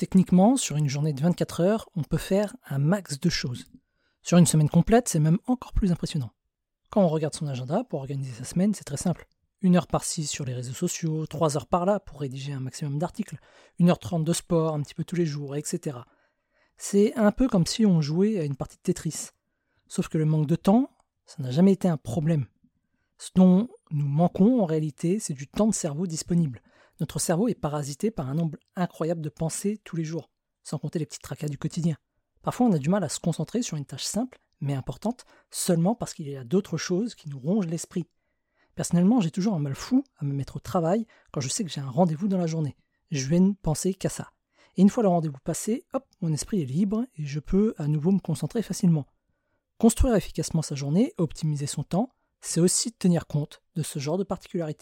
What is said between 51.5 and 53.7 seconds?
son temps, c'est aussi tenir compte